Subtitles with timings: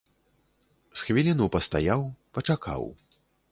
[1.01, 2.01] З хвіліну пастаяў,
[2.39, 2.81] пачакаў.